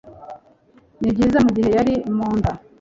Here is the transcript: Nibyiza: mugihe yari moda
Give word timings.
Nibyiza: 0.99 1.37
mugihe 1.45 1.69
yari 1.77 1.93
moda 2.17 2.51